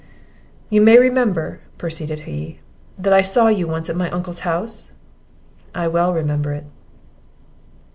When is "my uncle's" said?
3.95-4.39